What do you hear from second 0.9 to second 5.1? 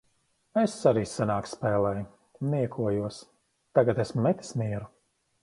arī senāk spēlēju. Niekojos. Tagad esmu metis mieru.